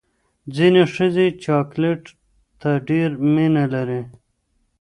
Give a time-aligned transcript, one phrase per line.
[0.55, 2.03] ځینې ښځې چاکلیټ
[2.61, 4.01] ته ډېره مینه لري.